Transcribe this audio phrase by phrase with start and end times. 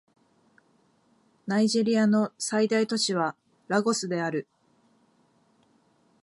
[1.45, 3.35] ナイジェリアの最大都市は
[3.67, 4.47] ラゴスである